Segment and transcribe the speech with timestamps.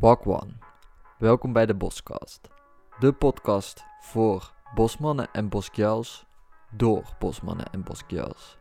[0.00, 0.58] Wagwan.
[1.18, 2.48] Welkom bij de Boscast.
[2.98, 6.26] De podcast voor bosmannen en boskjels
[6.70, 8.58] door bosmannen en boskjels.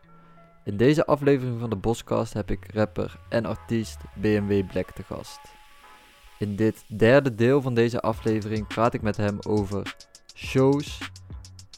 [0.63, 5.39] In deze aflevering van de Boscast heb ik rapper en artiest BMW Black te gast.
[6.39, 9.95] In dit derde deel van deze aflevering praat ik met hem over
[10.35, 11.11] shows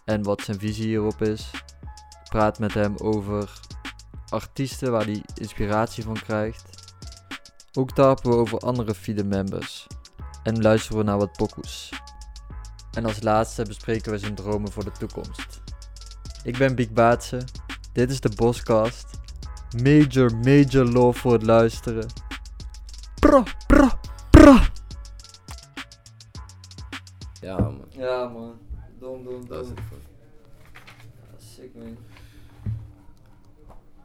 [0.05, 1.51] en wat zijn visie hierop is.
[2.23, 3.59] Ik praat met hem over
[4.29, 6.80] artiesten waar hij inspiratie van krijgt.
[7.73, 9.87] Ook tarpen we over andere FIDE members.
[10.43, 11.89] En luisteren we naar wat pokoes.
[12.91, 15.61] En als laatste bespreken we zijn dromen voor de toekomst.
[16.43, 17.41] Ik ben Biek Baatse.
[17.93, 19.19] Dit is de Boscast.
[19.83, 22.07] Major, major love voor het luisteren.
[23.19, 23.99] Pra, pra,
[24.29, 24.69] pra.
[27.41, 27.85] Ja, man.
[27.89, 28.59] Ja man,
[28.99, 29.97] dom, dom, Dat is het voor.
[31.37, 31.97] Sick man.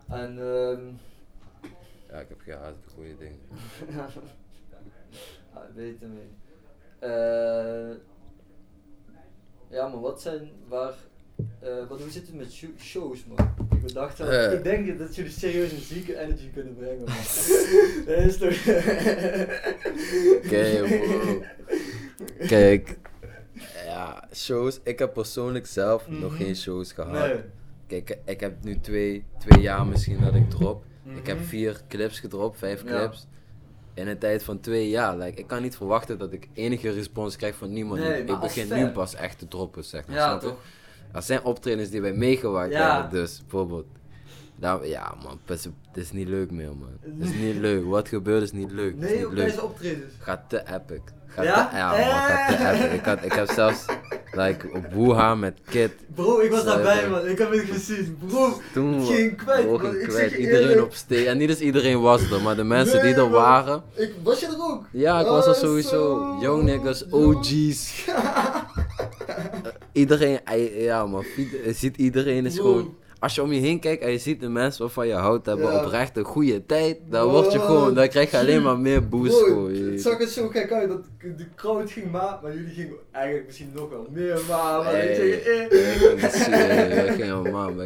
[0.08, 0.80] En ehm...
[2.10, 3.38] Ja, ik heb haast op goede dingen.
[5.54, 6.28] ah, beter mee.
[6.98, 7.96] Eh,
[9.68, 10.94] ja, maar wat zijn waar.
[11.60, 13.54] eh wat, hoe zit het met sho- shows, man?
[13.86, 14.52] Ik dacht dat, Eh.
[14.52, 17.06] ik denk dat jullie serieus een zieke energy kunnen brengen, man.
[18.06, 18.66] dat is toch.
[20.36, 21.42] Oké, bro.
[22.46, 22.98] Kijk,
[23.84, 24.80] ja, shows.
[24.82, 26.42] Ik heb persoonlijk zelf nog Mhm.
[26.42, 27.12] geen shows gehad.
[27.12, 27.40] Nee.
[27.86, 30.84] Kijk, ik heb nu twee, twee jaar misschien dat ik drop.
[31.16, 31.46] Ik heb Mhm.
[31.46, 32.98] vier clips gedropt, vijf Ja.
[32.98, 33.26] clips.
[33.94, 35.16] In een tijd van twee jaar.
[35.16, 38.00] Like, ik kan niet verwachten dat ik enige respons krijg van niemand.
[38.00, 40.16] Nee, ik begin nu pas echt te droppen, zeg maar.
[40.16, 40.56] Ja, toch?
[41.12, 42.94] Er zijn optredens die wij meegemaakt Ja.
[43.00, 43.86] hebben, dus bijvoorbeeld.
[44.58, 45.68] Nou, ja man, het is,
[46.02, 46.98] is niet leuk meer man.
[47.00, 47.84] Het is niet leuk.
[47.84, 48.94] Wat gebeurt is niet leuk.
[48.94, 49.46] Is Nee, niet op leuk.
[49.46, 50.14] deze optredens.
[50.18, 51.00] Gaat te epic.
[51.26, 51.68] Gaat Ja?
[51.68, 52.98] te, ja, man, gaat te epic.
[52.98, 53.84] Ik, had, ik heb zelfs,
[54.36, 55.90] like, op Wuha met Kid.
[56.14, 57.26] Bro, ik was daarbij, man.
[57.26, 58.18] Ik heb het gezien.
[58.26, 60.32] Bro, Toen het ging kwijt, bro, ging Ik kwijt.
[60.32, 60.82] Iedereen eerlijk.
[60.86, 61.26] op stage.
[61.28, 63.82] En niet eens iedereen was er, maar de mensen die er waren.
[63.94, 64.84] Ik, was je er ook?
[64.90, 66.36] Ja, ik was er Ah, sowieso.
[66.40, 68.04] Young niggas, OG's.
[69.92, 70.40] iedereen,
[70.78, 71.24] ja man,
[71.72, 72.62] ziet iedereen is Bro.
[72.64, 72.96] gewoon...
[73.18, 75.72] Als je om je heen kijkt en je ziet de mensen waarvan je houdt hebben
[75.72, 75.84] Ja.
[75.84, 79.08] oprecht een goede tijd, dan Bro, word je gewoon, dan krijg je alleen maar meer
[79.08, 79.74] boost gewoon.
[79.74, 82.96] je Het zag er zo gek uit dat de crowd ging maar, maar jullie gingen
[83.12, 84.82] eigenlijk misschien nog wel meer maar.
[84.82, 85.68] maar ik zeg eh.
[86.94, 87.80] wij gingen helemaal.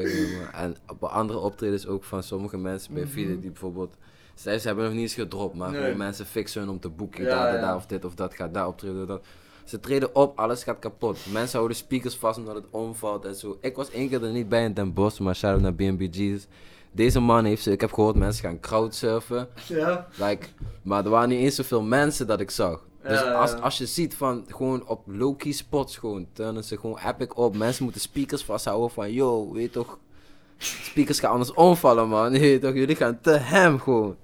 [0.53, 3.13] En op andere optredens ook van sommige mensen bij Mhm.
[3.13, 3.95] Fide die bijvoorbeeld,
[4.35, 5.95] ze hebben nog niet eens gedropt, maar Nee.
[5.95, 7.61] mensen fixen hun om te boeken, Ja, daar, daar, ja.
[7.61, 9.25] daar, of dit of dat gaat daar optreden, dat.
[9.71, 11.19] Ze treden op, alles gaat kapot.
[11.33, 13.59] Mensen houden speakers vast omdat het omvalt en zo.
[13.61, 16.47] Ik was één keer er niet bij in Den Bosch, maar shout out naar Jesus.
[16.93, 19.49] Deze man heeft ze, ik heb gehoord mensen gaan crowdsurfen.
[19.67, 20.47] Ja, Like,
[20.83, 22.85] maar er waren niet eens zoveel mensen dat ik zag.
[23.03, 23.57] Dus Ja, als, ja.
[23.57, 27.57] als je ziet van gewoon op low-key spots gewoon, turnen ze gewoon epic op.
[27.57, 29.99] Mensen moeten speakers vasthouden van, yo, weet toch,
[30.59, 32.31] speakers gaan anders omvallen man.
[32.39, 34.17] Weet toch, jullie gaan te hem gewoon.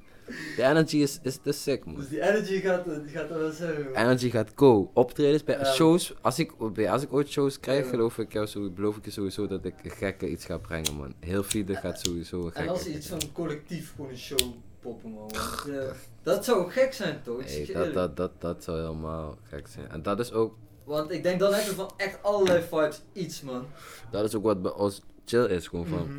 [0.56, 1.94] De energy is, is te sick man.
[1.94, 3.94] dus die energy gaat, die gaat er wel zijn.
[3.94, 4.90] Energy gaat go.
[4.94, 5.64] Optredens bij Ja.
[5.72, 7.90] shows, als ik, bij- als ik ooit shows krijg, Ja.
[7.90, 11.14] geloof ik, jou zo, beloof ik je sowieso dat ik gekke iets ga brengen man.
[11.20, 14.40] Heel Fide gaat sowieso een En gekke als iets van collectief gewoon een show
[14.80, 15.30] poppen, man.
[15.66, 15.92] Want,
[16.22, 17.44] dat zou gek zijn, toch?
[17.44, 19.88] Hey, je dat, dat, dat, dat zou helemaal gek zijn.
[19.90, 20.54] En dat is ook
[20.84, 23.66] Want ik denk dan heb je van echt allerlei vibes iets, man.
[24.10, 25.68] Dat is ook wat bij ons chill is.
[25.68, 26.18] Gewoon van, Mhm.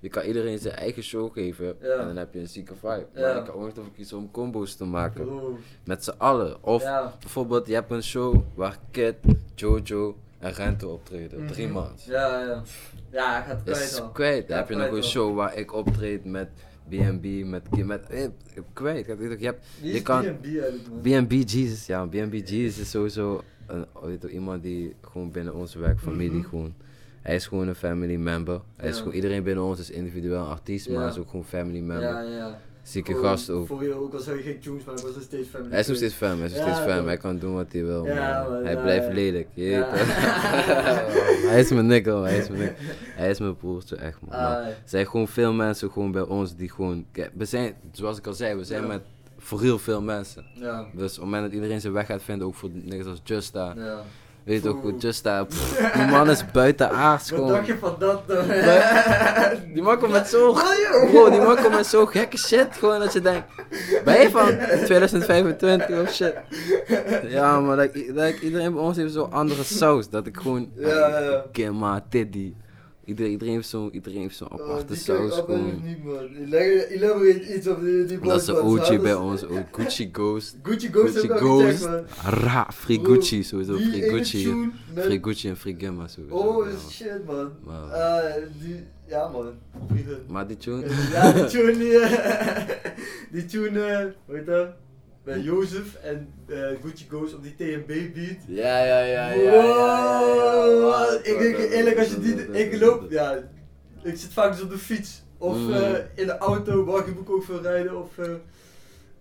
[0.00, 1.88] Je kan iedereen zijn eigen show geven Ja.
[1.98, 3.06] en dan heb je een zieke vibe.
[3.14, 5.28] Maar je kan ook nog kiezen om combo's te maken.
[5.84, 6.64] Met z'n allen.
[6.64, 6.84] Of
[7.20, 9.14] bijvoorbeeld, je hebt een show waar Kid,
[9.54, 11.46] Jojo en Rente optreden.
[11.46, 11.74] Drie Mhm.
[11.74, 11.90] man.
[12.06, 12.62] Ja, ja.
[13.10, 14.10] Ja, hij gaat kwijt is al.
[14.10, 14.48] kwijt.
[14.48, 16.48] Dan heb je nog een show waar ik optreed met
[16.88, 18.26] B&B, met, met eh,
[18.72, 19.06] kwijt.
[19.06, 20.38] Je hebt, je Wie kan-?
[21.02, 25.78] B&B Jesus, ja, B&B Jesus is sowieso een, weet je, iemand die gewoon binnen onze
[25.78, 26.48] werkfamilie Mhm.
[26.48, 26.74] gewoon,
[27.28, 28.60] hij is gewoon een family member.
[28.76, 31.80] Hij is gewoon, iedereen binnen ons is individueel artiest, maar hij is ook gewoon family
[31.80, 32.08] member.
[32.08, 32.60] Ja, ja.
[32.82, 33.66] Zieke gast ook.
[33.66, 35.70] Voor je ook al zou je geen tunes, maar hij was nog steeds family.
[35.70, 37.84] Hij is nog steeds fam, hij is nog steeds fam, hij kan doen wat hij
[37.84, 38.64] wil, man.
[38.64, 39.48] Hij blijft lelijk.
[41.48, 42.74] Hij is mijn nigga, hij is mijn.
[43.20, 44.38] Hij is mijn broertje, echt man.
[44.38, 48.26] Ah, er zijn gewoon veel mensen gewoon bij ons die gewoon, we zijn, zoals ik
[48.26, 49.00] al zei, we zijn met
[49.38, 50.44] voor heel veel mensen.
[50.54, 50.86] ja.
[50.92, 53.74] Dus op het moment dat iedereen zijn weg gaat vinden, ook voor niks als Justa.
[53.76, 54.02] Ja.
[54.48, 57.54] Weet je ook Justa, pff, die man is buiten aards Wat gewoon.
[57.54, 58.44] dacht je van dat dan?
[59.74, 60.56] Die man komt met zo,
[61.30, 63.46] die man komt met zo gekke shit, gewoon dat je denkt,
[64.04, 66.34] ben je van 2025 of shit?
[67.28, 67.88] Ja, maar
[68.42, 71.44] iedereen bij ons heeft zo'n andere saus, dat ik gewoon, Ja, ja.
[71.52, 72.54] Kimma, Tiddy,
[73.08, 75.48] iedereen, iedereen heeft zo'n, iedereen heeft zo'n Oh, aparte die saus ik
[75.82, 76.28] niet, man.
[76.34, 78.56] Elaborate elaborate iets op die, die Dat is man.
[78.56, 80.56] OG bij ons, ook Gucci Ghost.
[80.62, 82.04] Gucci Ghost Gucci Ghost, man.
[82.24, 84.70] ra, Free Bro, Gucci, sowieso, Free Gucci.
[84.94, 86.34] met- Free Gucci en Free Gemma sowieso.
[86.36, 86.90] Oh ja.
[86.90, 87.52] shit, man.
[87.66, 88.22] Ah,
[88.62, 89.52] die, ja, man.
[90.28, 91.72] Maar die tune, Ja, die tune,
[93.32, 94.68] die, tune, heet dat?
[95.28, 98.36] Bij Jozef en eh, Gucci Goes op die TMB beat.
[98.46, 99.30] Ja, ja, ja, ja.
[99.30, 100.80] ja, ja, ja, ja.
[100.80, 103.32] Wow, ik denk eerlijk, als je die, ik loop, ja,
[104.02, 105.22] ik zit vaak dus op de fiets.
[105.38, 105.72] Of Mm.
[105.72, 108.30] eh, in de auto, waar ik boek ook veel rijden, of, eh,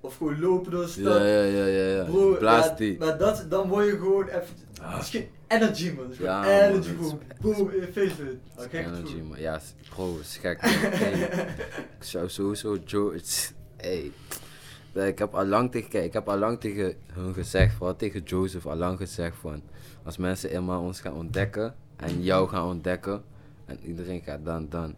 [0.01, 1.03] of gewoon lopen door de stad.
[1.21, 1.65] Ja, ja, ja,
[1.95, 2.03] ja.
[2.03, 2.37] Bro,
[2.77, 2.97] die.
[2.99, 5.03] maar dat, dan word je gewoon even, Ah.
[5.03, 7.19] geen energy man, gewoon Ja, energy, echt- boom,
[8.19, 8.39] in.
[8.55, 9.39] Oh, Energy, man.
[9.39, 10.61] Ja, bro, is gek.
[10.61, 10.71] man.
[10.71, 11.21] Hey,
[11.99, 13.19] ik zou sowieso Joe.
[13.77, 14.11] Hey.
[14.93, 17.95] Nee, Ik heb al lang tegen, kijk, ik heb al lang tegen hun gezegd, vooral
[17.95, 19.61] tegen Joseph, al lang gezegd van,
[20.03, 23.23] als mensen eenmaal ons gaan ontdekken en jou gaan ontdekken
[23.65, 24.95] en iedereen gaat dan, dan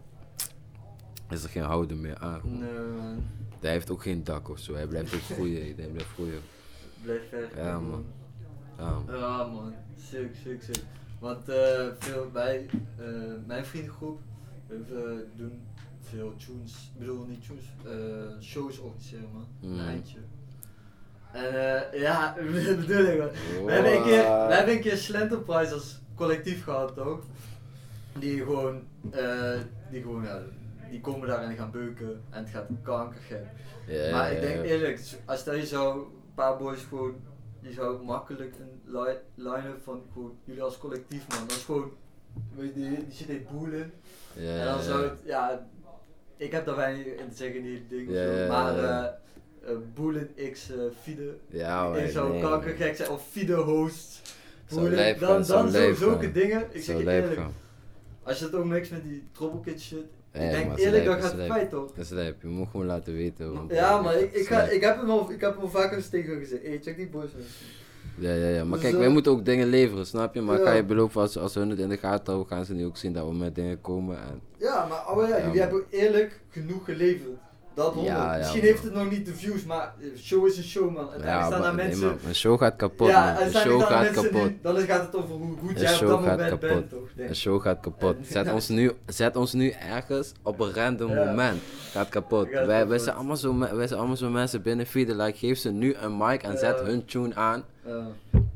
[1.30, 2.40] is er geen houden meer aan.
[2.44, 3.22] Nee man,
[3.60, 6.40] Hij heeft ook geen dak of zo, hij blijft ook groeien, hij blijft groeien.
[7.02, 7.50] blijf ver.
[7.56, 8.04] Ja, man.
[8.78, 9.16] Ja, man.
[9.16, 9.74] Ja man,
[10.10, 10.82] sick, sick, sick.
[11.18, 12.66] Want eh, veel, wij,
[12.98, 13.06] eh,
[13.46, 14.20] mijn vriendengroep,
[14.66, 15.60] we we doen
[16.02, 19.78] veel tunes, ik bedoel niet tunes, eh, shows organiseren man, Mm.
[19.78, 20.18] een eindje.
[21.32, 21.44] En
[21.92, 22.34] eh, ja,
[22.76, 23.20] bedoel ik.
[23.64, 24.96] We hebben een keer, we hebben een keer
[25.72, 27.20] als collectief gehad toch?
[28.18, 29.58] Die gewoon, eh,
[29.90, 30.42] die gewoon, ja,
[30.90, 33.44] die komen daar en die gaan beuken en het gaat kankergek.
[33.86, 37.14] Ja, Maar ik denk eerlijk, als je zou een paar boys gewoon,
[37.60, 41.90] je zou makkelijk een li- line-up van gewoon, jullie als collectief man, dat is gewoon,
[42.56, 43.92] weet je, die, die shit heet boelen.
[44.34, 45.66] Ja, en dan zou het, ja,
[46.40, 49.04] ik heb daar weinig in te zeggen in die dingen, maar eh,
[49.70, 54.34] eh, boelen x eh Fide, Ja, ik zou nee, kankergek zijn, of Fide host.
[54.68, 57.40] Boelen, dan, dan zo, zulke dingen, ik zeg je eerlijk,
[58.22, 59.98] als je het ook mixt met die Trouble shit,
[60.32, 61.92] ik denk eerlijk, dat gaat feit toch?
[61.94, 63.52] Dat is lijp, je moet gewoon laten weten.
[63.52, 66.08] want- Ja, maar ik, ik, ga, ik, heb hem al, ik heb hem al vaker
[66.08, 66.62] tegen gezegd.
[66.62, 67.32] Hey, check die boys.
[67.32, 67.42] man.
[68.20, 68.64] Ja, ja, ja.
[68.64, 70.40] Maar Dus, kijk, eh, wij moeten ook dingen leveren, snap je?
[70.40, 72.84] Maar ga je beloven, als, als hun het in de gaten houden, gaan ze nu
[72.86, 74.16] ook zien dat we met dingen komen.
[74.16, 77.28] En, Ja, maar oh ja, jullie hebben eerlijk genoeg geleverd.
[77.74, 77.94] Dat.
[77.96, 80.84] Ja, ja, Misschien heeft het nog niet de views, maar eh, show is een show,
[80.94, 81.10] man.
[81.10, 82.06] Uiteindelijk ja, staan daar nee, mensen.
[82.06, 83.42] man, een show gaat kapot, ja, man.
[83.42, 84.32] Een show gaat kapot.
[84.48, 86.60] die- dan gaat het over hoe goed Een jij op dat moment kapot.
[86.68, 87.08] bent, toch?
[87.16, 88.16] Een show gaat kapot.
[88.16, 91.24] En- Zet ons nu, zet ons nu ergens op een random Ja.
[91.24, 91.62] moment.
[91.90, 92.48] Gaat kapot.
[92.50, 95.16] Gaat wij, wij, zijn allemaal zo, wij zijn allemaal zo mensen binnen feeden.
[95.16, 97.64] Like, geef ze nu een mic en zet hun tune aan.
[97.90, 98.06] Ja.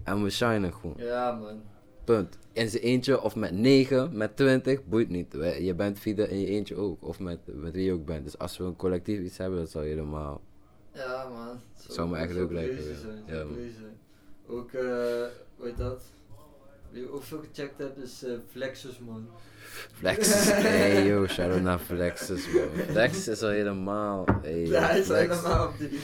[0.02, 0.94] En we shinen gewoon.
[0.98, 1.60] ja, man.
[2.04, 2.38] Punt.
[2.52, 5.32] In zijn eentje of met 9, met 20, boeit niet.
[5.60, 7.02] Je bent feeden in je eentje ook.
[7.04, 8.24] Of met, met wie je ook bent.
[8.24, 10.40] Dus als we een collectief iets hebben, dat zou helemaal.
[10.92, 11.60] Ja, man.
[11.80, 13.58] Zo- Zou me echt zou leuk lijken, zijn, Ja, zou man.
[14.58, 14.82] Ook, eh,
[15.56, 16.02] hoe heet dat?
[16.94, 19.28] Ik ook veel gecheckt heb, is eh, Flexus, man.
[19.92, 20.44] Flexus.
[20.52, 22.68] hey yo, shout out naar Flexus, bro.
[22.90, 24.24] Flexus is al helemaal.
[24.42, 25.36] Hey, Ja, hij is Flex.
[25.36, 26.00] helemaal op die,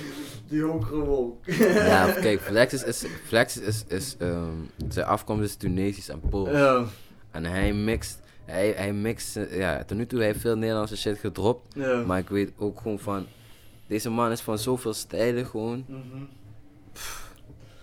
[0.48, 1.46] die wolk.
[1.46, 3.04] Ja, kijk, Flexus is.
[3.24, 3.84] Flexus is.
[3.88, 4.54] is ehm,
[4.88, 6.50] zijn afkomst is Tunesisch en Pools.
[6.50, 6.84] Ja.
[7.30, 8.20] En hij mixt.
[8.44, 9.38] Hij, hij mixt.
[9.50, 11.74] Ja, tot nu toe heeft hij veel Nederlandse shit gedropt.
[11.74, 12.02] Ja.
[12.02, 13.26] Maar ik weet ook gewoon van.
[13.86, 15.84] Deze man is van zoveel stijlen gewoon.
[15.88, 16.22] Mhm.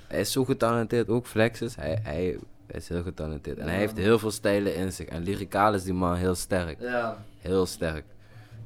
[0.07, 1.75] Hij is zo getalenteerd, ook Flexus.
[1.75, 2.37] Hij, hij
[2.77, 3.57] is heel getalenteerd.
[3.57, 5.05] En hij heeft heel veel stijlen in zich.
[5.07, 6.79] En lyricaal is die man heel sterk.
[6.81, 7.23] Ja.
[7.37, 8.05] Heel sterk.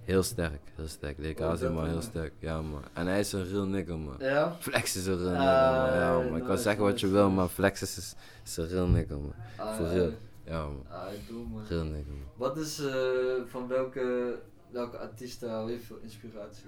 [0.04, 1.18] Heel sterk, heel sterk.
[1.18, 2.02] Lyricaal is die Oh, man heel dan.
[2.04, 2.34] sterk.
[2.40, 2.82] Ja, man.
[2.94, 4.16] En hij is een real nigga, man.
[4.20, 4.56] Ja.
[4.60, 6.24] Flex is een real Ah, nigga, man.
[6.24, 6.38] Ja, man.
[6.38, 8.16] Ik kan zeggen wat je wil, maar Flexus is,
[8.46, 9.34] is een real nigga, man.
[9.58, 10.12] Ah, Voor real.
[10.46, 10.86] Ja, man.
[10.90, 11.64] Ah, ik doe man.
[11.70, 12.28] Real nigga, man.
[12.36, 12.94] Wat is eh,
[13.48, 14.36] van welke,
[14.72, 16.66] welke artiesten haal je veel inspiratie?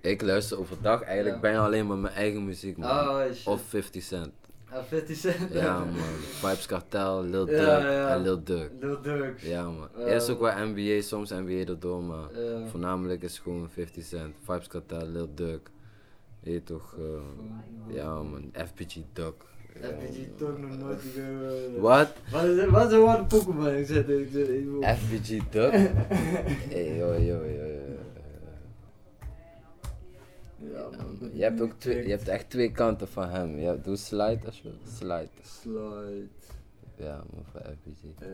[0.00, 1.40] Ik luister overdag eigenlijk Ja.
[1.40, 2.90] bijna alleen maar mijn eigen muziek, man.
[2.90, 3.20] Oh.
[3.44, 4.32] Of 50 Cent.
[4.72, 5.52] Ah, 50 Cent.
[5.52, 5.94] Ja, man.
[6.40, 8.08] Vibes Cartel, Lil Ja, Durk ja.
[8.14, 8.70] en Lil Durk.
[8.80, 9.40] Lil Durk.
[9.40, 9.88] Ja, man.
[9.98, 10.04] Ja.
[10.06, 12.66] Eerst ook wel NBA, soms NBA erdoor, maar Ja.
[12.66, 14.34] voornamelijk is gewoon 50 Cent.
[14.44, 15.70] Vibes Cartel, Lil Durk.
[16.40, 19.34] Je weet toch, eh, ja man, FPG Duck.
[19.82, 21.02] FPG toch nog nooit.
[21.78, 22.12] Wat?
[22.30, 23.74] Wat is wat is een woord Pokémon?
[23.74, 24.28] Ik zet ik
[24.80, 25.72] FPG Duck?
[26.72, 27.96] hey, yo, yo, yo, yo.
[30.72, 31.30] Ja, man.
[31.32, 33.58] Je hebt ook twee, je hebt echt twee kanten van hem.
[33.58, 34.78] Ja, doe slide als je wil.
[34.98, 35.28] Slide.
[35.42, 36.26] Slide.
[36.96, 38.26] Ja, man, voor FPG.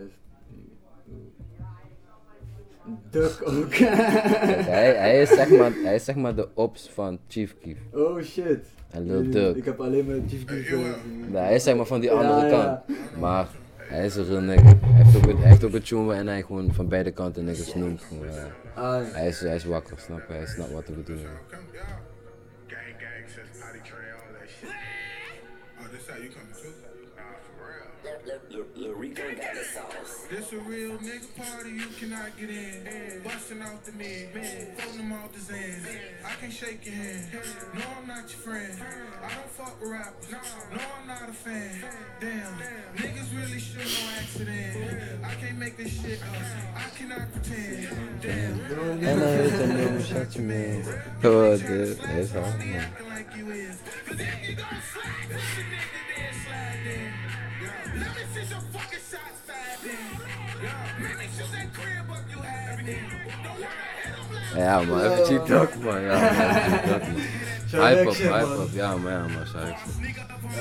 [3.11, 3.71] Duck ook.
[3.71, 7.76] Kijk, hij, hij, is zeg maar, hij is zeg maar de ops van Chief Keef
[7.93, 8.59] oh shit.
[8.90, 9.57] en Lil Durk.
[9.57, 11.31] Ik heb alleen maar Chief Keef gezien.
[11.31, 12.85] Nee, hij is zeg maar van die andere Ja, ja.
[12.87, 12.97] kant.
[13.21, 14.62] Maar hij is een real nigga.
[14.81, 17.45] Hij heeft ook een, hij heeft ook een tune waarin hij gewoon van beide kanten
[17.45, 18.02] niggas noemt.
[18.02, 18.47] Gewoon, ja.
[18.75, 20.33] Ah, Hij is, hij is wakker, snap je?
[20.35, 21.31] Hij snapt wat we bedoelen.
[30.45, 33.23] This a real nigga party, you cannot get in.
[33.25, 34.29] Busting off the mid,
[34.77, 35.87] floating them off the zen.
[36.23, 37.29] I can't shake your hand.
[37.73, 38.79] No, I'm not your friend.
[39.23, 40.31] I don't fuck with rappers.
[40.31, 40.39] No,
[41.01, 41.85] I'm not a fan.
[42.21, 42.59] Damn,
[42.95, 45.25] niggas really should no accident.
[45.25, 46.29] I can't make this shit up.
[46.77, 47.89] I cannot pretend.
[48.21, 49.03] Damn.
[49.03, 50.83] En hij weet een nieuwe shotje mee.
[51.23, 52.77] Oh, dit is hard, man.
[52.77, 53.77] Acting like you is.
[64.57, 66.00] Ja man, even talk man.
[66.00, 67.19] Ja man, cheap talk man.
[67.69, 68.61] Zijn Hype up, reaction, hype man.
[68.67, 68.73] up.
[68.73, 69.76] Ja man, ja man, zei ik.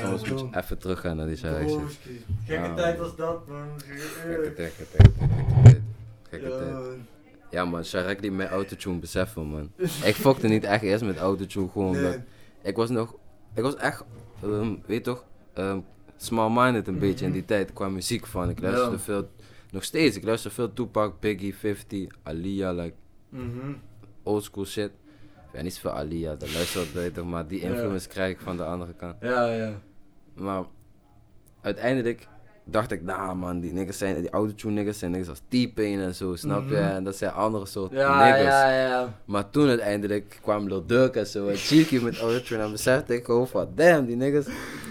[0.03, 2.25] Soms moet je even teruggaan naar die Broski.
[2.45, 2.73] Gekke Ja.
[2.73, 3.67] tijd was dat, man.
[3.77, 5.81] Gekke tijd, gekke tijd, gekke tijd.
[6.29, 6.71] Gekke Ja, tijd.
[6.73, 7.05] man.
[7.49, 9.71] Ja man, Sharek die met autotune beseffen man.
[10.03, 12.17] Ik fokte niet echt eerst met autotune gewoon Nee.
[12.61, 13.15] ik was nog,
[13.53, 14.03] ik was echt,
[14.43, 15.79] ehm, weet toch, ehm,
[16.17, 18.49] small-minded een beetje in die tijd qua muziek van.
[18.49, 18.97] Ik luisterde Mhm.
[18.97, 19.03] Ja.
[19.03, 19.29] veel,
[19.73, 22.95] nog steeds, ik luister veel Tupac, Biggie, 50, Aliyah, like
[23.29, 23.73] Mhm.
[24.23, 24.91] oldschool shit.
[25.53, 27.69] Ja, niet zoveel Aliyah, dat luister ik weet je toch, maar die Ja.
[27.69, 29.15] influence krijg ik van de andere kant.
[29.21, 29.81] Ja, ja.
[30.33, 30.63] Maar
[31.61, 32.27] uiteindelijk
[32.65, 36.15] dacht ik, nah man, die niggas zijn, die autotune niggas zijn niggas als T-Pain en
[36.15, 36.75] zo, snap je?
[36.75, 36.83] Mhm.
[36.83, 38.43] En dat zijn andere soort Ja, niggas.
[38.43, 39.19] ja, ja.
[39.25, 43.25] Maar toen uiteindelijk kwam Lil Durk en zo en Cheeky met autotune en besefte ik
[43.25, 44.45] gewoon van, damn, die niggas,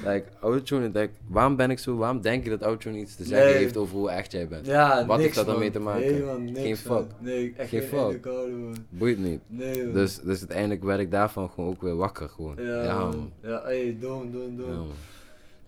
[0.05, 3.47] like, autotune, denk, waarom ben ik zo, waarom denk je dat autotune iets te zeggen
[3.47, 3.57] Nee.
[3.57, 4.67] heeft over hoe echt jij bent?
[4.67, 5.63] Ja, Wat niks, heeft dat dan man.
[5.63, 6.01] mee te maken?
[6.13, 7.05] Nee, man, niks, Geen fuck.
[7.19, 8.21] Nee, echt Geen geen, fuck.
[8.23, 8.77] koude, man.
[8.89, 9.41] Boeit niet.
[9.47, 9.93] Nee, man.
[9.93, 12.55] Dus, dus uiteindelijk werd ik daarvan gewoon ook weer wakker gewoon.
[12.59, 13.09] Ja, ja man.
[13.09, 13.33] man.
[13.43, 14.81] Ja, hey, doen, doen, Ja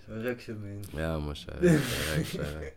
[0.06, 0.60] doen.
[0.92, 1.00] man.
[1.02, 1.80] Ja Shirek,
[2.26, 2.74] Shirek.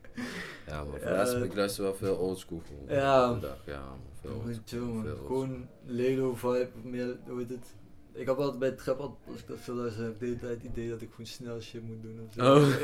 [0.68, 1.16] Ja man, voor Ja.
[1.44, 2.62] ik luister wel veel oldschool.
[2.88, 3.34] Ja.
[3.34, 3.82] Dag, Ja
[4.22, 5.02] veel oldschool.
[5.04, 5.26] veel.
[5.26, 7.76] Gewoon Lelo vibe, meer, hoe heet het?
[8.14, 10.52] Ik heb altijd bij trap, als ik dat veel luister, heb ik de hele tijd
[10.54, 12.56] het idee dat ik gewoon snel shit moet doen of zo.
[12.56, 12.68] Oh.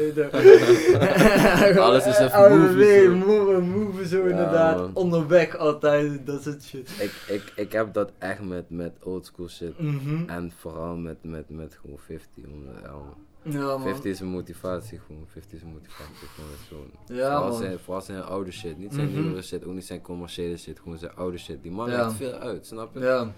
[1.73, 3.15] Eh, Alles is even movie weer, zo.
[3.15, 4.77] move, move zo Ja, inderdaad.
[4.77, 4.91] man.
[4.95, 6.89] Onderweg altijd, dat soort shit.
[6.99, 9.79] Ik, ik, ik heb dat echt met, met oldschool shit.
[9.79, 10.29] Mhm.
[10.29, 12.43] En vooral met, met, met gewoon 50.
[12.45, 13.15] Omdat, ja, man.
[13.43, 13.81] Ja, man.
[13.81, 15.23] 50 is een motivatie gewoon.
[15.27, 16.27] 50 is een motivatie
[16.67, 16.89] gewoon.
[17.07, 17.57] Ja, vooral, man.
[17.57, 18.77] zijn, vooral zijn oude shit.
[18.77, 19.19] Niet zijn Mhm.
[19.21, 20.79] nieuwere shit, ook niet zijn commerciële shit.
[20.79, 21.63] Gewoon zijn oude shit.
[21.63, 22.03] Die man Ja.
[22.05, 22.99] legt veel uit, snap je?
[22.99, 23.33] Ja.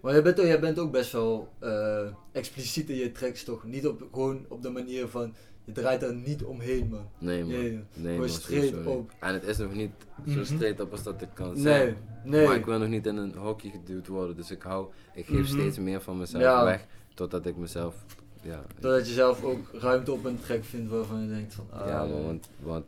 [0.00, 3.64] Maar jij bent, ook, jij bent ook best wel eh, expliciet in je tracks toch?
[3.64, 5.34] Niet op, gewoon op de manier van,
[5.64, 7.08] je draait er niet omheen man.
[7.18, 7.48] Nee man.
[7.50, 9.10] Nee, Nee, gewoon man, straight op.
[9.20, 9.90] En het is nog niet
[10.28, 10.44] zo Mhm.
[10.44, 11.96] straight op als dat ik kan Nee, zijn.
[12.24, 12.46] nee.
[12.46, 14.36] Maar ik wil nog niet in een hokje geduwd worden.
[14.36, 15.46] Dus ik hou, ik geef Mhm.
[15.58, 16.64] steeds meer van mezelf Ja.
[16.64, 16.86] weg.
[17.14, 17.94] Totdat ik mezelf,
[18.42, 18.62] ja.
[18.78, 22.04] Doordat je zelf ook ruimte op een track vindt waarvan je denkt van, ah, Ja,
[22.04, 22.84] man, want, want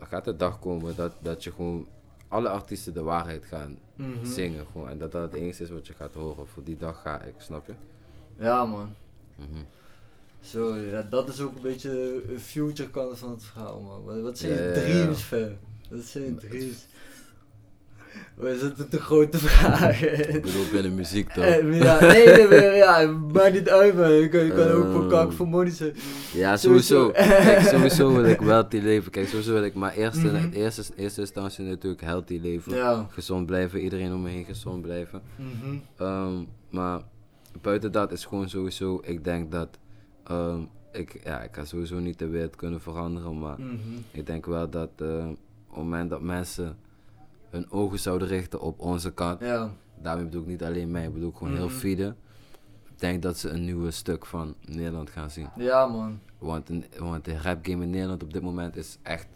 [0.00, 1.86] er gaat de dag komen dat, dat je gewoon
[2.28, 4.24] alle artiesten de waarheid gaan mhm.
[4.26, 4.66] zingen.
[4.72, 6.46] Gewoon, en dat dat het enige is wat je gaat horen.
[6.46, 7.72] Voor die dag ga ik, snap je?
[8.38, 8.94] Ja man.
[9.36, 9.62] Mhm.
[10.40, 14.04] Zo, ja, dat is ook een beetje de future kant van het verhaal man.
[14.04, 14.80] Wat, wat zijn Ja, je ja, ja.
[14.80, 15.56] dreams ver?
[15.90, 16.86] Wat zijn je Maar het- dreams?
[18.42, 20.02] Het een te grote vraag?
[20.02, 21.44] Ik bedoel, binnen muziek toch?
[21.44, 24.12] Eh, ja, nee, nee, nee, ja, maakt niet uit man.
[24.12, 25.08] Je kan, je kan ook voor Ehm.
[25.10, 25.92] kak voor money zijn.
[26.32, 27.12] Ja, Sowieso.
[27.12, 27.32] sowieso.
[27.42, 29.10] Kijk, sowieso wil ik wealthy leven.
[29.10, 32.74] Kijk, sowieso wil ik maar eerst in eerste, eerste instantie natuurlijk healthy leven.
[32.74, 33.06] Ja.
[33.10, 35.22] Gezond blijven, iedereen om me heen gezond blijven.
[35.36, 35.76] Mhm.
[35.96, 36.32] Ehm,
[36.70, 37.00] maar
[37.60, 39.68] buiten dat is gewoon sowieso, ik denk dat
[40.24, 40.60] ehm,
[40.92, 43.76] ik, ja, ik ga sowieso niet de wereld kunnen veranderen, maar Mhm.
[44.10, 45.36] ik denk wel dat eh, op
[45.68, 46.76] het moment dat mensen
[47.50, 49.70] hun ogen zouden richten op onze kant, Ja.
[50.02, 51.74] daarmee bedoel ik niet alleen mij, ik bedoel gewoon heel Mhm.
[51.74, 52.14] Fide,
[52.84, 55.48] ik denk dat ze een nieuwe stuk van Nederland gaan zien.
[55.56, 56.18] Ja man.
[56.38, 59.26] Want, een- want de rap game in Nederland op dit moment is echt,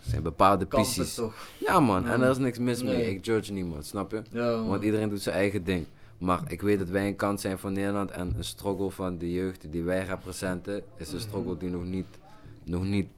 [0.00, 1.14] zijn bepaalde pieces.
[1.14, 1.34] toch.
[1.58, 2.12] Ja man, Ja.
[2.12, 4.22] en er is niks mis mee, ik judge niemand, snap je?
[4.30, 4.68] Ja man.
[4.68, 5.86] Want iedereen doet zijn eigen ding.
[6.18, 9.32] Maar ik weet dat wij een kant zijn van Nederland en een struggle van de
[9.32, 12.06] jeugd die wij representen, is een struggle die nog niet,
[12.64, 13.08] nog niet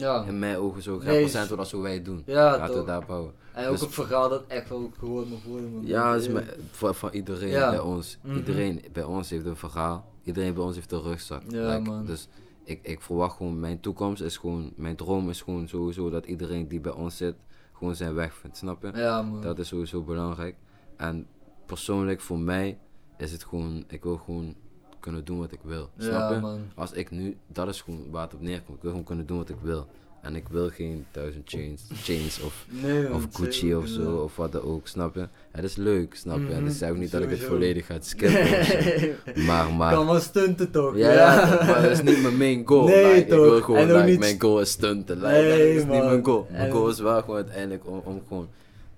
[0.00, 0.24] ja.
[0.24, 2.22] in mijn ogen zo Nee, gerepresent wordt als hoe wij het doen.
[2.26, 2.86] Ja Laten we toch.
[2.86, 3.32] daarop houden.
[3.52, 5.86] En ook Dus- een verhaal dat echt wel gehoord mag worden man.
[5.86, 7.70] Ja, dat is me- voor, van iedereen Ja.
[7.70, 8.18] bij ons.
[8.22, 8.36] Mhm.
[8.36, 10.08] Iedereen bij ons heeft een verhaal.
[10.24, 11.42] Iedereen bij ons heeft een rugzak.
[11.48, 12.04] Ja, man.
[12.06, 12.28] Dus
[12.64, 16.68] ik, ik verwacht gewoon, mijn toekomst is gewoon, mijn droom is gewoon sowieso dat iedereen
[16.68, 17.34] die bij ons zit,
[17.72, 18.90] gewoon zijn weg vindt, snap je?
[19.00, 19.40] Ja man.
[19.42, 20.56] Dat is sowieso belangrijk.
[20.96, 21.26] En
[21.66, 22.78] persoonlijk voor mij
[23.18, 24.54] is het gewoon, ik wil gewoon
[25.00, 25.90] kunnen doen wat ik wil.
[25.98, 26.40] Snap je?
[26.40, 26.60] man.
[26.74, 28.76] Als ik nu, dat is gewoon waar het op neerkomt.
[28.76, 29.86] Ik wil gewoon kunnen doen wat ik wil.
[30.22, 34.52] En ik wil geen duizend chains, chains of, Nee of Gucci of zo, of wat
[34.52, 35.28] dan ook, snap je?
[35.50, 36.42] Het is leuk, snap je?
[36.46, 39.42] En Mhm, het is ook niet dat ik het volledig ga skippen zo.
[39.46, 39.94] Maar, maar...
[39.94, 40.96] Kan wel stunten toch?
[40.96, 42.86] Ja, ja, toch, maar dat is niet mijn main goal.
[42.86, 43.64] Nee, like, ik wil toch.
[43.64, 45.16] gewoon, En like, niet- mijn goal is stunten.
[45.16, 46.06] Like, Nee, dat is niet man.
[46.06, 46.46] mijn goal.
[46.50, 48.48] Mijn En- goal is wel gewoon uiteindelijk om, om gewoon,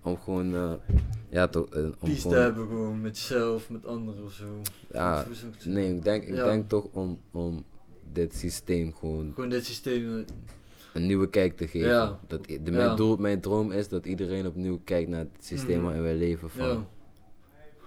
[0.03, 0.73] om gewoon, eh,
[1.29, 4.61] ja toch, eh, om Peace te hebben gewoon met jezelf, met anderen of zo.
[4.93, 5.27] ja,
[5.65, 6.45] nee, ik denk, ik Ja.
[6.45, 7.65] denk toch om, om
[8.13, 10.19] dit systeem gewoon Gewoon dit systeem.
[10.19, 10.25] eh,
[10.95, 11.89] een nieuwe kijk te geven.
[11.89, 12.19] Ja.
[12.27, 12.71] Dat, de, Ja.
[12.71, 15.85] mijn, doel, mijn droom is dat iedereen opnieuw kijkt naar het systeem Mhm.
[15.85, 16.87] waarin wij leven van, Ja.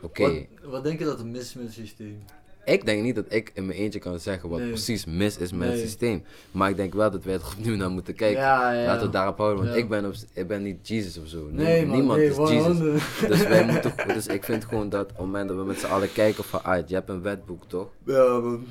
[0.01, 0.23] oké,
[0.61, 2.23] Wat, wat denk je dat er mis is met het systeem?
[2.65, 4.67] Ik denk niet dat ik in mijn eentje kan zeggen wat Nee.
[4.67, 6.23] precies mis is met het systeem.
[6.51, 8.41] Maar ik denk wel dat wij er opnieuw naar moeten kijken.
[8.41, 8.85] Ja, ja.
[8.85, 9.81] Laten we daarop houden, want Ja.
[9.81, 11.47] ik, ben op, ik ben niet Jesus of zo.
[11.51, 12.77] Nee, man, Niemand is Jesus.
[12.77, 13.03] 100.
[13.27, 15.85] Dus, wij moeten, dus ik vind gewoon dat op het moment dat we met z'n
[15.85, 17.87] allen kijken van, ah, je hebt een wetboek toch?
[18.05, 18.65] Ja, man.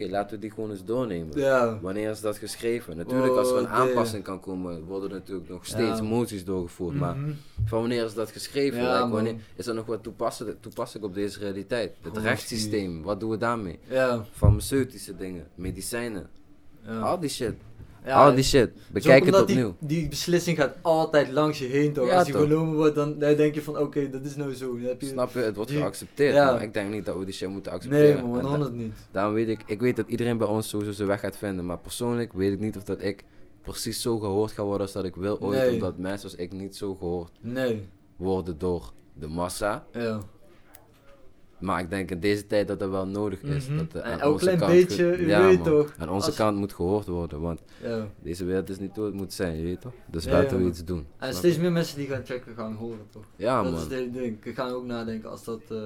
[0.00, 1.38] Oké, laten we die gewoon eens doornemen.
[1.38, 1.78] Ja.
[1.80, 2.96] Wanneer is dat geschreven?
[2.96, 6.02] Natuurlijk, als er een Oh, aanpassing kan komen, worden natuurlijk nog steeds Ja.
[6.04, 6.94] moties doorgevoerd.
[6.94, 7.30] Maar Mhm.
[7.64, 8.80] van wanneer is dat geschreven?
[8.82, 11.96] Ja, Like, wanneer, is dat nog wat toepasselijk, toepasselijk op deze realiteit?
[12.02, 13.78] Het rechtssysteem, wat doen we daarmee?
[13.88, 14.24] Ja.
[14.32, 16.26] Farmaceutische dingen, medicijnen,
[16.86, 16.98] Ja.
[17.00, 17.54] al die shit.
[18.06, 18.70] Ja, al die shit.
[18.92, 19.74] Bekijk het opnieuw.
[19.80, 22.06] Die, die beslissing gaat altijd langs je heen, toch?
[22.06, 22.42] Ja, Als die toch.
[22.42, 24.72] genomen wordt, dan, dan denk je van, oké, dat is nou zo.
[24.76, 25.06] Dan heb je...
[25.06, 25.38] Snap je?
[25.38, 26.34] Het wordt die- geaccepteerd.
[26.34, 26.52] Ja.
[26.52, 28.14] Maar ik denk niet dat we die shit moeten accepteren.
[28.14, 28.92] Nee, man, En da- 100 niet.
[29.10, 31.66] Daarom weet ik, ik weet dat iedereen bij ons sowieso zijn weg gaat vinden.
[31.66, 33.24] Maar persoonlijk weet ik niet of dat ik
[33.62, 35.58] precies zo gehoord ga worden als dat ik wil ooit.
[35.58, 35.72] Nee.
[35.72, 37.88] Omdat mensen als ik niet zo gehoord Nee.
[38.16, 39.86] worden door de massa.
[39.92, 40.20] Ja.
[41.58, 43.68] Maar ik denk in deze tijd dat dat wel nodig is.
[43.68, 43.76] Mhm.
[43.78, 45.66] dat er En aan elk klein kant beetje, u ja, weet man.
[45.66, 47.40] toch, Aan onze als- kant moet gehoord worden.
[47.40, 48.06] Want Ja.
[48.22, 49.92] deze wereld is niet hoe het moet zijn, je weet toch?
[50.10, 51.06] Dus Ja, laten we iets doen.
[51.18, 53.24] En steeds meer mensen die gaan checken, gaan horen, toch?
[53.36, 53.80] Ja, dat man.
[53.90, 54.44] is het ding.
[54.44, 55.60] Ik ga ook nadenken als dat...
[55.70, 55.78] eh,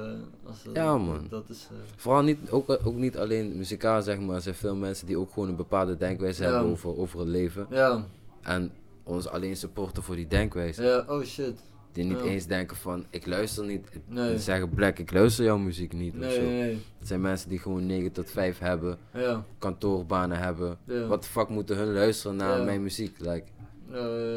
[0.47, 1.27] als dat Ja, man.
[1.31, 1.69] Dat is...
[1.71, 4.37] eh, Vooral niet, ook, ook niet alleen muzikaal, zeg maar.
[4.37, 7.67] Er zijn veel mensen die ook gewoon een bepaalde denkwijze hebben over, over het leven.
[7.71, 8.05] ja.
[8.43, 8.73] En
[9.03, 10.83] ons alleen supporten voor die denkwijze.
[10.83, 11.63] Ja, oh shit.
[11.93, 12.25] Die niet Ja.
[12.25, 13.89] eens denken van, ik luister niet.
[14.07, 14.31] Nee.
[14.31, 16.41] Die zeggen, Black, ik luister jouw muziek niet of Nee, zo.
[16.43, 16.83] nee.
[16.99, 19.45] Het zijn mensen die gewoon 9 tot 5 hebben, Ja.
[19.59, 20.79] kantoorbanen hebben.
[20.85, 21.07] Ja.
[21.07, 23.17] Wat de fuck moeten hun luisteren naar mijn muziek?
[23.19, 23.45] Like,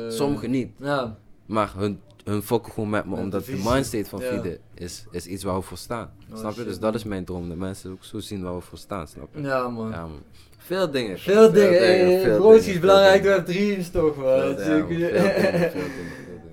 [0.10, 0.70] sommigen niet.
[0.80, 1.18] Ja.
[1.46, 3.72] Maar hun, hun fokken gewoon met me, Met de omdat de visie.
[3.72, 4.22] mindstate van.
[4.22, 6.12] Fide is, is iets waar we voor staan.
[6.32, 6.58] Oh, snap je?
[6.58, 9.08] shit, Dus dat is mijn droom, dat mensen ook zo zien waar we voor staan,
[9.08, 9.42] snap je?
[9.42, 9.90] Ja, man.
[9.90, 10.22] Ja, man.
[10.58, 11.20] Veel dingen.
[11.20, 11.80] Veel dingen,
[12.22, 14.26] veel dingen, belangrijk, veel we hebben dreams toch, man.
[14.58, 15.72] is veel dingen, veel dingen.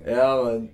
[0.05, 0.69] Ja, man.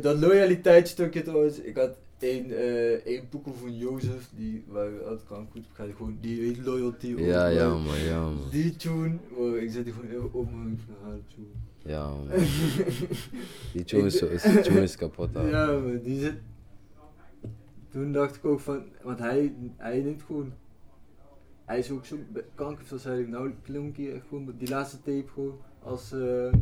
[0.00, 1.58] Dat loyaliteitsstukje trouwens.
[1.60, 5.64] Ik had één, eh één poekel van Jozef, die, waar dat kan goed,
[5.96, 7.06] gewoon, die heet Loyalty.
[7.16, 7.98] Ja, ja, man.
[7.98, 8.50] ja, man.
[8.50, 11.46] Die tune, wow, ik zet die gewoon op mijn verhaal tune.
[11.84, 12.26] Ja, man.
[13.72, 15.46] Die tune is, is, die tune is kapot, man.
[15.46, 16.34] Ja, man, die zit.
[17.90, 20.52] Toen dacht ik ook van, want hij, hij neemt gewoon.
[21.64, 22.16] Hij is ook zo
[22.54, 26.12] kanker, zoals hij nou klonk hij echt gewoon die laatste tape gewoon als.
[26.12, 26.52] eh,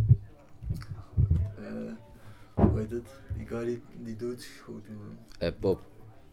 [2.55, 3.09] hoe heet het?
[3.37, 5.16] Die guy die, die doodgeschoten man.
[5.38, 5.81] Eh, pop.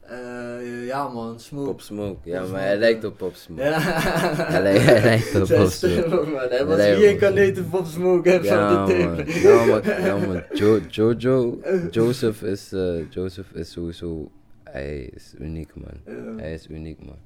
[0.01, 1.67] Eh, ja man, Smoke.
[1.69, 2.29] Pop Smoke.
[2.29, 3.61] Ja, Pop maar hij lijkt op Pop Smoke.
[3.63, 3.79] Ja.
[3.79, 6.19] Hij lijkt, hij lijkt op Pop Smoke.
[6.19, 6.47] ook, man.
[6.49, 9.15] Hij was reïncarnated Pop Smoke hè, Ja, van die man.
[9.17, 9.39] tape.
[9.39, 9.81] Ja, man.
[10.05, 10.43] Ja, man.
[10.53, 11.59] Jo, Jojo,
[11.91, 14.31] Joseph is, eh, Joseph is sowieso,
[14.63, 16.15] hij is uniek, man.
[16.15, 16.35] Ja.
[16.41, 17.17] Hij is uniek, man.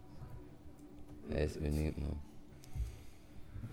[1.28, 2.22] Hij is uniek, man.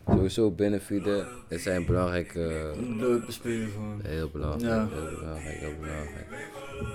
[0.09, 4.01] Sowieso binnen Fide is hij een belangrijke, Leuk bespelen gewoon.
[4.05, 4.88] heel belangrijk, Ja.
[4.92, 6.27] heel belangrijk, heel belangrijk.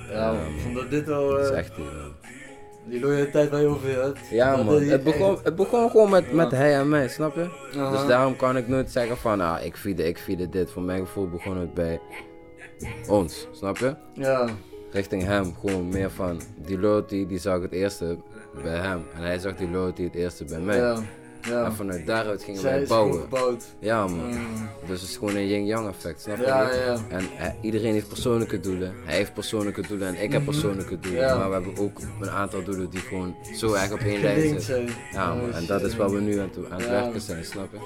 [0.10, 0.41] Ja, Ja, man.
[0.52, 0.60] man.
[0.60, 1.30] Vond dat dit al.
[1.30, 2.12] Dat is eh, echt die, man.
[2.89, 4.17] Die loyaliteit waar je over had.
[4.32, 4.82] Ja, man.
[4.82, 7.47] Het begon, het begon gewoon met, met hij en mij, snap je?
[7.91, 10.71] Dus daarom kan ik nooit zeggen van, ah, ik vierde, ik vierde dit.
[10.71, 11.99] Voor mijn gevoel begon het bij
[13.08, 13.95] ons, snap je?
[14.13, 14.47] Ja,
[14.91, 18.17] Richting hem, gewoon meer van, die loyalty, die zag het eerste
[18.63, 19.02] bij hem.
[19.15, 20.78] En hij zag die loyalty het eerste bij mij.
[20.78, 21.02] ja,
[21.49, 21.65] ja.
[21.65, 23.21] En vanuit daaruit gingen Zij wij bouwen.
[23.21, 23.63] gebouwd.
[23.79, 24.27] Ja, man.
[24.27, 24.69] Mm.
[24.88, 26.43] Dus het is gewoon een yin-yang effect, snap je?
[26.45, 26.97] Ja, ja.
[27.10, 28.93] En hij- iedereen heeft persoonlijke doelen.
[29.06, 30.51] Hij heeft persoonlijke doelen en ik heb Mhm.
[30.51, 31.21] persoonlijke doelen.
[31.21, 31.38] Ja.
[31.38, 34.62] Maar we hebben ook een aantal doelen die gewoon zo erg op één lijn zitten.
[34.62, 34.89] zijn.
[35.12, 35.53] Ja, man.
[35.53, 36.91] En dat is waar we nu aan, toe, aan het Ja.
[36.91, 37.77] werken zijn, snap je?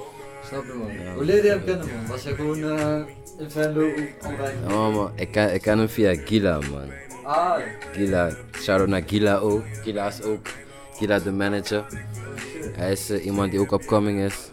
[0.47, 1.05] Snap je, man.
[1.05, 1.13] Ja.
[1.13, 2.07] Hoe leerde je hem kennen, man?
[2.07, 2.95] Was hij gewoon eh
[3.39, 3.87] in Venlo
[4.25, 4.53] online?
[4.67, 5.11] Ja, man.
[5.15, 6.89] Ik ken, ik ken hem via Gila, man.
[7.23, 7.55] Ah,
[7.91, 8.29] Gila.
[8.61, 9.63] Shout-out naar Gila ook.
[9.83, 10.47] Gila is ook.
[10.93, 11.85] Gila de manager.
[12.75, 14.49] Hij is eh, iemand die ook upcoming is.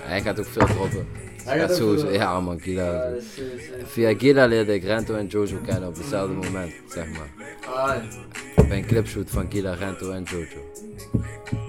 [0.00, 1.06] Hij gaat ook veel droppen.
[1.44, 2.10] Hij gaat sowieso.
[2.10, 2.60] Ja, man.
[2.60, 2.84] Gila.
[2.84, 6.34] Ja, dat is, eh, is, Via Gila leerde ik Rento en Jojo kennen op hetzelfde
[6.34, 7.30] moment, zeg maar.
[7.62, 10.70] eh, Ah, Bij een clipshoot van Gila, Rento en Jojo.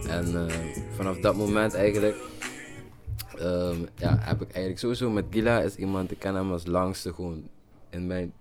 [0.09, 0.55] En eh,
[0.95, 2.15] vanaf dat moment eigenlijk,
[3.37, 7.13] ehm, ja, heb ik eigenlijk sowieso met Gila is iemand, ik ken hem als langste
[7.13, 7.43] gewoon
[7.89, 8.33] in mijn,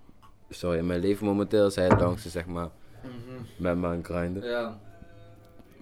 [0.51, 2.69] sorry, in mijn leven momenteel is hij het langste, zeg maar,
[3.03, 3.43] mhm.
[3.57, 4.45] met me aan grinden.
[4.49, 4.79] Ja.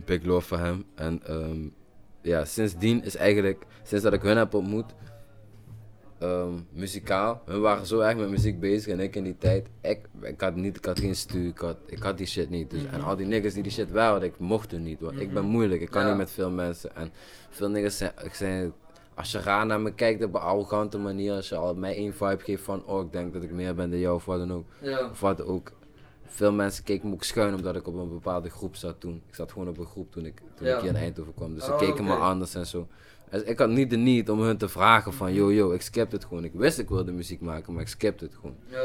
[0.05, 0.85] Big love voor hem.
[0.95, 1.69] En ehm,
[2.23, 4.95] ja, sindsdien is eigenlijk, sinds dat ik hun heb ontmoet,
[6.19, 7.43] ehm, muzikaal.
[7.45, 10.55] Hun waren zo erg met muziek bezig en ik in die tijd, ik, ik had
[10.57, 12.71] niet, ik had geen stuur, ik had, ik had die shit niet.
[12.71, 15.01] Dus, En al die niggas die die shit wel hadden, ik mocht er niet.
[15.01, 16.09] Want ik ben moeilijk, ik kan Ja.
[16.09, 16.97] niet met veel mensen.
[16.97, 17.11] En
[17.51, 18.73] veel niggas zijn
[19.15, 22.13] als je raar naar me kijkt op een arrogante manier, als je al mij één
[22.15, 24.53] vibe geeft van, oh ik denk dat ik meer ben dan jou of wat dan
[24.53, 24.65] ook.
[24.81, 25.09] Ja.
[25.11, 25.73] Of wat ook.
[26.33, 29.23] Veel mensen keken me ook schuin omdat ik op een bepaalde groep zat toen.
[29.29, 30.75] Ik zat gewoon op een groep toen ik, toen Ja.
[30.75, 31.55] ik hier in Eindhoven kwam.
[31.55, 32.87] Dus ze Oh, keken me anders en zo.
[33.31, 36.11] Dus ik had niet de need om hun te vragen van yo yo, ik skip
[36.11, 36.45] het gewoon.
[36.45, 38.57] Ik wist ik wilde muziek maken, maar ik skipte het gewoon.
[38.69, 38.83] Ja.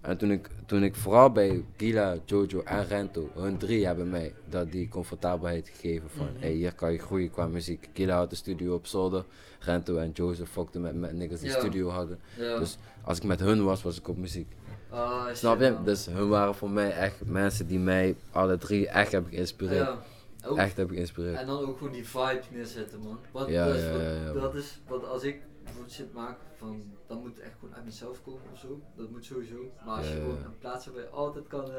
[0.00, 4.34] En toen ik, toen ik vooral bij Gila, Jojo en Rento, hun drie hebben mij
[4.48, 6.40] dat die comfortabelheid gegeven van, Mhm.
[6.40, 7.88] hey, hier kan je groeien qua muziek.
[7.94, 9.24] Gila had de studio op zolder,
[9.58, 11.58] Rento en Jojo fokten met, met niggas die Ja.
[11.58, 12.18] studio hadden.
[12.36, 14.46] Dus als ik met hun was, was ik op muziek.
[14.90, 15.70] Ah, Snap je?
[15.70, 15.84] man.
[15.84, 19.86] Dus hun waren voor mij echt mensen die mij alle drie echt hebben geïnspireerd.
[19.86, 19.98] Ja.
[20.46, 21.36] Ook- Echt hebben geïnspireerd.
[21.38, 23.18] En dan ook gewoon die vibe neerzetten, man.
[23.32, 26.82] Wat, Ja, is ja, ja, ja, dat is wat als ik bijvoorbeeld shit maak, van,
[27.06, 28.80] dan moet het echt gewoon uit mezelf komen of zo.
[28.96, 29.56] Dat moet sowieso.
[29.86, 31.74] Maar als Ja, je gewoon een plaats waar je altijd kan eh,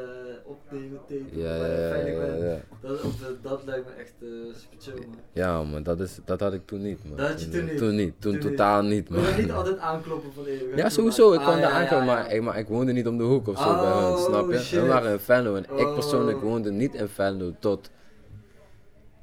[0.46, 2.64] opnemen, tapen, Ja, waar je ja, veilig ja, bent.
[2.82, 5.18] Dat, eh, dat lijkt me echt eh super chill, man.
[5.34, 7.18] Ja, man, dat, is, dat had ik toen niet, man.
[7.18, 7.78] Dat had je toen niet?
[7.78, 8.58] Toen niet, toen, Toen niet.
[8.58, 9.36] totaal niet, Wil man.
[9.36, 12.14] je niet altijd aankloppen van we gaan Ja, sowieso, ik Ah, daar ja, aankomen, ja.
[12.14, 14.52] maar, ik, maar ik woonde niet om de hoek of zo bij hun, Oh, snap
[14.52, 14.58] je?
[14.60, 14.80] shit.
[14.80, 15.94] Hun waren in Venlo en ik Oh.
[15.94, 17.90] persoonlijk woonde niet in Venlo tot,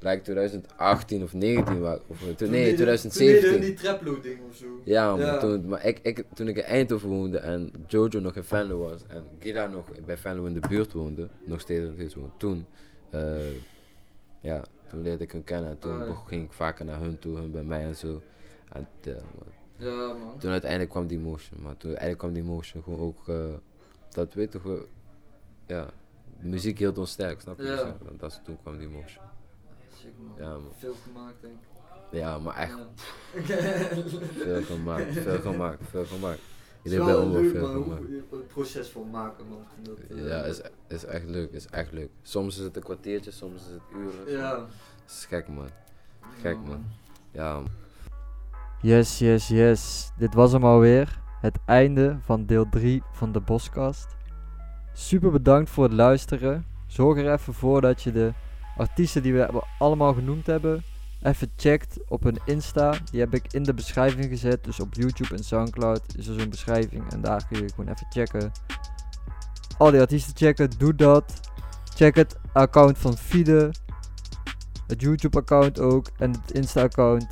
[0.06, 3.40] lijkt 2018 of 19, wa- of, eh, Toen nee, deden- Toen 2017.
[3.42, 4.66] deden die traploading of zo.
[4.84, 5.38] Ja, Ja.
[5.38, 9.06] Toen, maar ik, ik, toen ik in Eindhoven woonde en Jojo nog in Venlo was
[9.08, 12.66] en Gila nog bij Venlo in de buurt woonde, nog steeds, nog steeds woonde, toen,
[13.10, 13.36] eh,
[14.40, 17.36] ja, toen leerde ik hun kennen en toen Ah, ging ik vaker naar hun toe,
[17.36, 18.22] hun bij mij en zo.
[18.72, 18.88] En
[19.78, 20.38] Ja, man.
[20.38, 23.44] toen uiteindelijk kwam die motion, maar toen uiteindelijk kwam die motion gewoon ook, eh,
[24.10, 24.62] dat weet toch
[25.66, 25.86] ja,
[26.40, 27.64] muziek hield ons sterk, snap je?
[27.64, 27.72] Ja.
[27.74, 29.24] Ja, dat, dat is- toen kwam die motion.
[30.00, 30.46] Sick, man.
[30.46, 30.72] Ja, man.
[30.78, 32.18] Veel gemaakt, denk ik.
[32.20, 32.87] Ja, maar echt Ja.
[34.44, 36.38] veel gemaakt, veel gemaakt, veel gemaakt.
[36.82, 38.00] Het is Iedereen bij wel leuk, veel man, gemaakt.
[38.30, 39.64] hoe- het proces van maken, man.
[39.82, 42.09] Dat, eh, Ja, is, is echt leuk, is echt leuk.
[42.22, 44.38] Soms is het een kwartiertje, soms is het uren.
[44.38, 44.64] Ja.
[45.06, 45.68] is gek man.
[46.40, 46.85] Gek, man.
[47.30, 47.66] Ja, man.
[48.82, 50.11] Yes, yes, yes.
[50.18, 51.20] Dit was hem alweer.
[51.40, 54.06] Het einde van deel 3 van de Boskast.
[54.92, 56.66] Super bedankt voor het luisteren.
[56.87, 58.32] Zorg er even voor dat je de
[58.76, 60.84] artiesten die we allemaal genoemd hebben,
[61.22, 62.94] even checkt op hun Insta.
[63.10, 64.64] Die heb ik in de beschrijving gezet.
[64.64, 67.12] Dus op YouTube en Soundcloud is er zo'n beschrijving.
[67.12, 68.52] En daar kun je gewoon even checken.
[69.78, 71.40] Al die artiesten checken, doe dat.
[71.94, 73.74] Check het account van Fide.
[74.86, 76.06] Het YouTube account ook.
[76.18, 77.26] En het Insta account.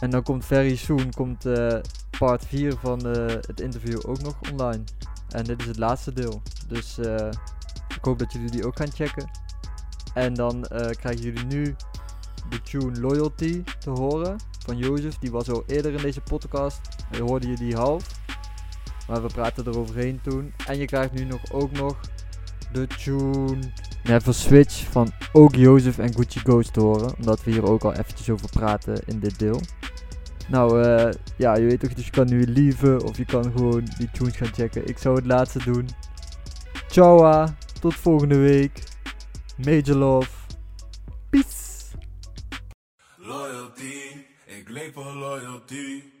[0.00, 1.78] En dan komt very soon komt, eh,
[2.18, 4.84] part 4 van eh, het interview ook nog online.
[5.28, 6.42] En dit is het laatste deel.
[6.68, 7.30] Dus eh,
[7.88, 9.30] ik hoop dat jullie die ook gaan checken.
[10.16, 11.76] En dan eh, krijgen jullie nu
[12.48, 15.18] de tune Loyalty te horen van Jozef.
[15.18, 16.80] Die was al eerder in deze podcast.
[17.10, 18.04] En hoorde je die half.
[19.08, 20.52] Maar we praten eroverheen toen.
[20.66, 22.00] En je krijgt nu nog ook nog
[22.72, 23.72] de tune
[24.04, 27.16] Never Switch van ook Jozef en Gucci Ghost te horen.
[27.16, 29.60] Omdat we hier ook al eventjes over praten in dit deel.
[30.48, 33.88] Nou, eh, ja, je weet toch, dus je kan nu lieven of je kan gewoon
[33.98, 34.88] die tunes gaan checken.
[34.88, 35.88] Ik zou het laatste doen.
[36.88, 37.48] Ciao, ah.
[37.80, 38.94] tot volgende week.
[39.58, 40.28] Major love.
[41.30, 41.94] Peace.
[43.18, 45.18] Loyalty, ik loyalty.
[45.18, 46.15] Loyalty,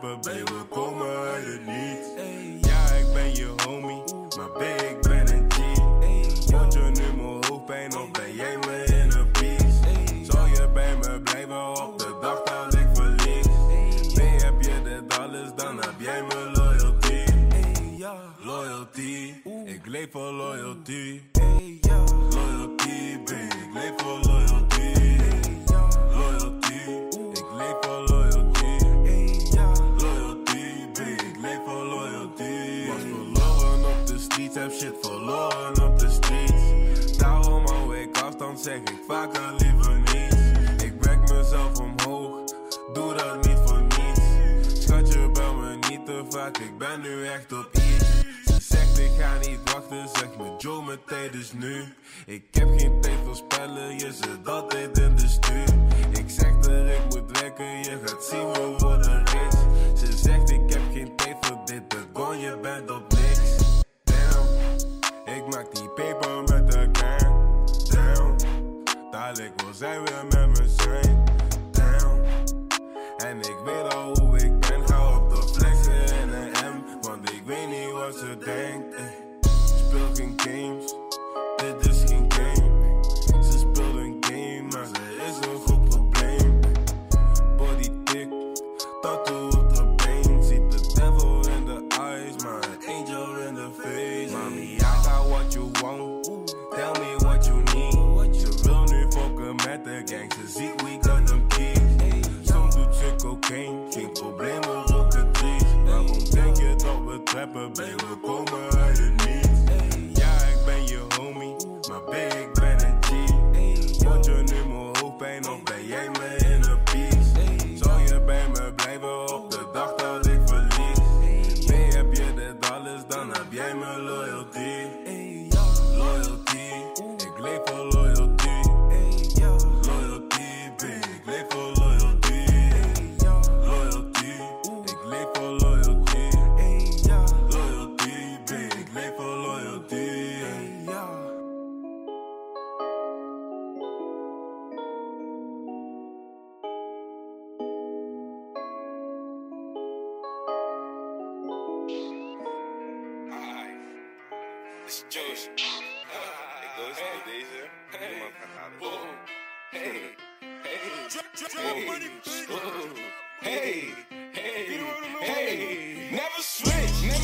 [0.00, 1.99] we trappen, baby, we komen uit het niets.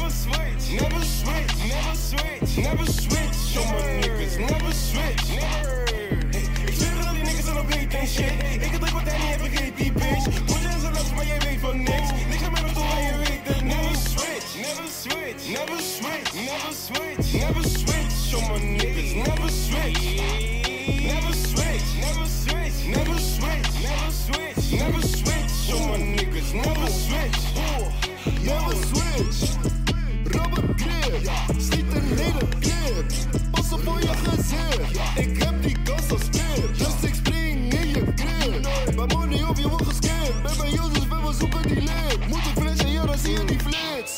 [0.06, 3.34] Never switch, never switch, never switch, never switch.
[3.50, 5.65] Show my niggas, never switch, never.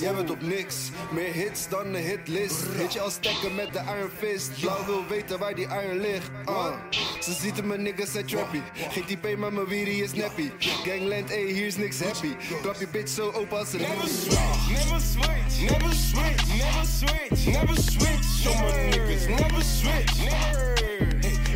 [0.09, 0.77] Jij bent op niks.
[1.11, 2.65] Meer hits dan een hitlist.
[2.77, 4.61] Hit je als stekken met de Iron Fist.
[4.61, 6.31] Blauw wil weten waar die iron ligt.
[6.45, 6.73] Ah.
[7.21, 8.61] Ze ziet mijn niggas zijn trappy.
[8.75, 10.51] Geen type maar mijn wierie is nappy.
[10.59, 12.35] Gangland, ey, hier is niks happy.
[12.63, 17.47] Klap je bitch zo open als een Never switch, never switch, never switch, never switch,
[17.47, 18.25] never switch.
[18.41, 20.77] Show my niggas, never switch, never.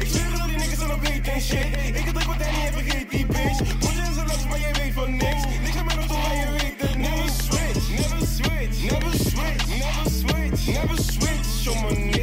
[0.00, 1.66] Ik zeg dat die niggas aan op hate en shit.
[1.96, 3.58] Ik heb druk wat hij niet heeft vergeten, die bitch.
[3.80, 5.61] Moet je in zijn maar jij weet van niks.
[8.70, 11.46] Switch, never switch, never switch, never switch.
[11.62, 12.21] Show my niggas,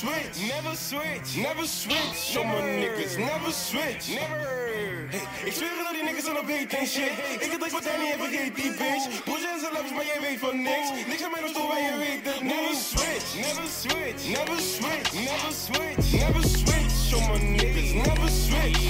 [0.00, 2.16] switch, never switch, never switch.
[2.32, 5.08] Show my niggas, never switch, never.
[5.12, 7.12] Hey, ik zweer dat die niggas aan op hate en shit.
[7.44, 9.24] Ik heb wat hij niet heeft vergeten, die bitch.
[9.24, 10.88] Broers en zijn laps, maar jij weet van niks.
[11.10, 12.42] Niks aan mij nog toe, maar je weet het.
[12.52, 16.92] Never switch, never switch, never switch, never switch, never switch.
[17.08, 18.82] Show my niggas, never switch.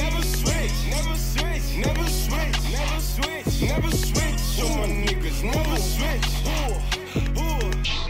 [0.00, 4.40] Never switch, never switch, never switch, never switch, never switch.
[4.54, 6.28] Show my niggas, never switch.
[6.52, 8.09] Ooh, ooh.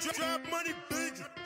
[0.00, 1.37] Trap, trap, trap money, bitch.